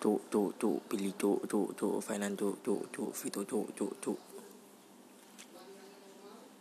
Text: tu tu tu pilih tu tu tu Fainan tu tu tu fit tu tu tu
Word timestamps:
tu 0.00 0.12
tu 0.32 0.42
tu 0.60 0.70
pilih 0.88 1.14
tu 1.18 1.30
tu 1.50 1.60
tu 1.78 1.88
Fainan 2.06 2.36
tu 2.36 2.48
tu 2.64 2.74
tu 2.92 3.02
fit 3.14 3.30
tu 3.30 3.44
tu 3.46 3.86
tu 4.02 4.12